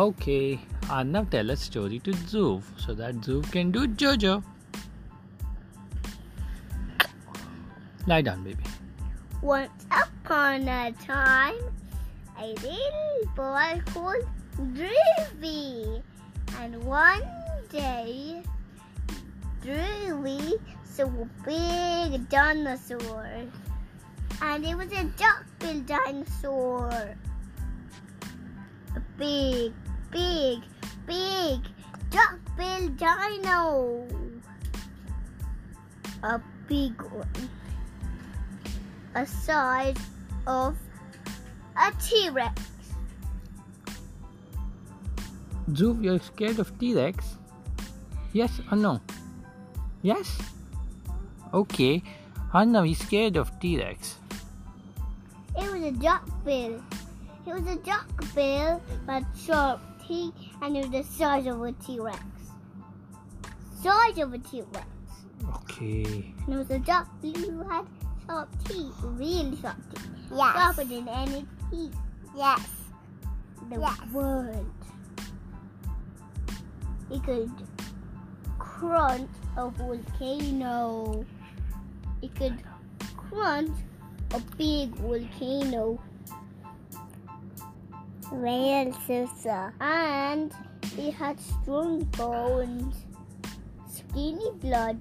[0.00, 4.42] Okay, uh, Arnav tell a story to Zoov so that Zoov can do Jojo.
[8.06, 8.64] Lie down, baby.
[9.42, 11.60] Once upon a time,
[12.38, 14.24] a little boy called
[14.72, 16.02] Droovy.
[16.60, 17.20] And one
[17.68, 18.42] day,
[19.62, 23.28] Droovy saw a big dinosaur.
[24.40, 26.88] And it was a duck-billed dinosaur.
[28.96, 29.74] A big,
[30.10, 30.60] big,
[31.06, 31.60] big
[32.10, 34.06] duck-billed dino.
[36.22, 37.50] A big one.
[39.14, 39.96] A size
[40.46, 40.76] of
[41.76, 42.62] a T-Rex.
[45.70, 47.36] Zoov, you're scared of T Rex?
[48.32, 49.00] Yes or no?
[50.02, 50.38] Yes?
[51.54, 52.02] Okay,
[52.52, 54.16] Arnav is scared of T Rex.
[55.56, 56.82] It was a duckbill.
[57.46, 59.80] It was a duckbill, but sharp
[60.10, 62.18] teeth, and it was the size of a T-Rex.
[63.80, 64.86] Size of a T-Rex.
[65.54, 66.34] Okay.
[66.46, 67.86] And it was a duckbill who had
[68.26, 70.10] sharp teeth, really sharp teeth.
[70.32, 70.54] Yes.
[70.54, 71.96] Sharper than any teeth
[72.36, 72.68] Yes.
[73.62, 74.00] in the Yes.
[74.12, 74.66] world.
[77.10, 77.52] It could
[78.58, 81.24] crunch a volcano.
[82.22, 82.62] It could
[83.16, 83.76] crunch
[84.34, 86.00] a big volcano.
[88.30, 89.72] Real Susa.
[89.80, 90.52] and
[90.94, 92.94] he had strong bones,
[93.88, 94.98] skinny blood.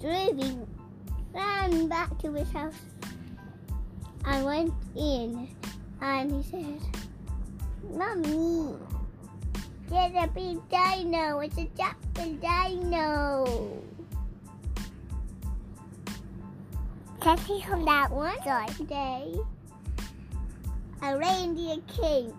[0.00, 0.58] Davy
[1.34, 2.80] ran back to his house
[4.24, 5.48] and went in
[6.00, 6.80] and he said,
[7.92, 8.74] Mummy,
[9.88, 13.82] there's a big dino, it's a jackal dino.
[17.20, 18.36] Can he hold that one?
[18.44, 19.34] One day,
[21.02, 22.32] a reindeer came.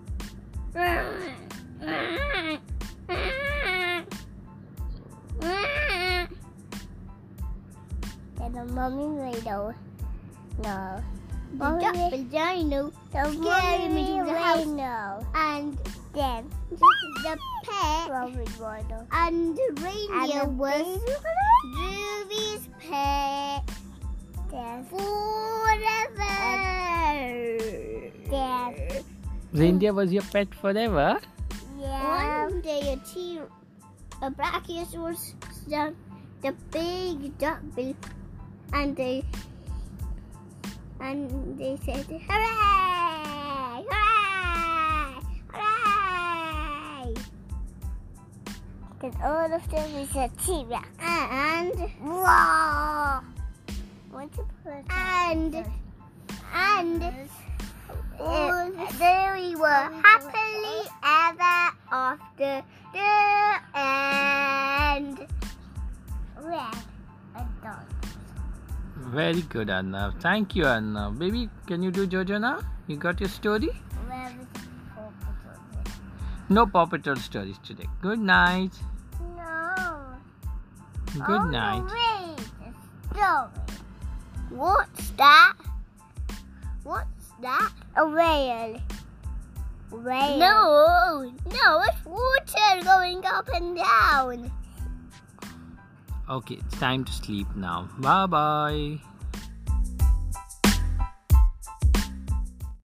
[8.38, 9.74] Then the mommy radio.
[10.64, 11.04] No.
[11.54, 15.24] The Mommy jackal dino The scared me to the house.
[15.34, 15.78] And
[16.14, 21.00] Then the pet and the And reindeer the was
[21.74, 23.57] Drewby's pet
[29.58, 31.20] Reindeer was your pet forever?
[31.80, 32.46] yeah.
[32.46, 33.40] One day a a T
[34.22, 35.94] a brachiosaurus stuck
[36.42, 37.96] the big duckbill
[38.74, 39.24] and they
[41.00, 45.22] and they said hooray hooray
[45.54, 47.14] hooray
[49.02, 50.88] Then all of them is a T-Rex.
[51.00, 53.22] and Wow.
[54.12, 55.54] Want to put and
[56.54, 57.47] and there we
[59.68, 61.58] were happily ever
[61.92, 62.52] after
[62.94, 63.16] the
[63.76, 65.26] end.
[66.42, 66.78] red
[67.62, 67.84] dog.
[69.16, 70.22] Very good, Arnav.
[70.22, 71.20] Thank you, Arnav.
[71.20, 72.60] Baby, can you do Jojo now?
[72.88, 73.70] You got your story?
[74.08, 74.62] Where is the
[74.96, 75.92] purple
[76.48, 77.90] No Paw Patrol stories today.
[78.02, 78.72] Good night.
[79.36, 79.66] No.
[81.26, 81.84] Good oh, night.
[81.84, 82.38] A
[83.16, 83.66] story.
[84.50, 85.54] What's that?
[86.84, 87.74] What's that?
[87.98, 88.80] A whale.
[89.92, 90.38] Whale.
[90.38, 94.52] No, no, it's water going up and down.
[96.30, 97.88] Okay, it's time to sleep now.
[98.00, 99.00] Bye bye.